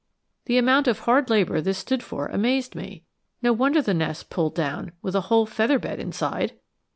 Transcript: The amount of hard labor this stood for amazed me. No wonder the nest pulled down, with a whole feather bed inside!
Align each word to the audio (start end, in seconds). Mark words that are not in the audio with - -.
The 0.45 0.57
amount 0.57 0.87
of 0.87 1.01
hard 1.01 1.29
labor 1.29 1.61
this 1.61 1.77
stood 1.77 2.01
for 2.01 2.25
amazed 2.25 2.73
me. 2.73 3.03
No 3.43 3.53
wonder 3.53 3.83
the 3.83 3.93
nest 3.93 4.31
pulled 4.31 4.55
down, 4.55 4.93
with 5.03 5.13
a 5.13 5.21
whole 5.29 5.45
feather 5.45 5.77
bed 5.77 5.99
inside! 5.99 6.53